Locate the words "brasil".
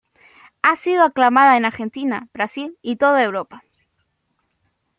2.33-2.75